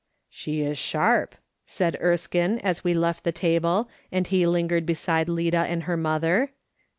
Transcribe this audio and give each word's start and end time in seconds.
"She 0.31 0.61
is 0.61 0.79
sharp," 0.79 1.35
said 1.63 1.95
Erskine, 2.01 2.57
as 2.63 2.83
we 2.83 2.95
left 2.95 3.23
the 3.23 3.31
table, 3.31 3.87
and 4.11 4.25
he 4.25 4.47
lingered 4.47 4.83
beside 4.87 5.29
Lida 5.29 5.59
and 5.59 5.83
her 5.83 5.95
mother. 5.95 6.53